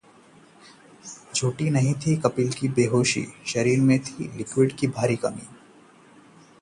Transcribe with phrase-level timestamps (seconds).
[1.35, 5.47] झूठी नहीं थी कपिल की बेहोशी, शरीर में थी लिक्विड की भारी कमी